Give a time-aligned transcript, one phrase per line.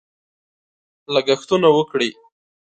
[1.13, 2.09] لګښتونه وکړي.